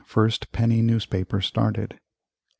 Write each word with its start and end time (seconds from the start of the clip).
First 0.03 0.51
penny 0.51 0.81
newspaper 0.81 1.41
started 1.41 1.91
1835. 1.91 1.99